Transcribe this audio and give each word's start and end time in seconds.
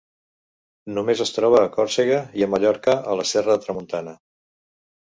Només 0.95 1.21
es 1.27 1.33
troba 1.35 1.61
a 1.65 1.69
Còrsega 1.77 2.17
i 2.41 2.47
a 2.47 2.51
Mallorca 2.55 2.99
a 3.13 3.21
la 3.21 3.31
Serra 3.35 3.55
de 3.61 3.65
Tramuntana. 3.69 4.19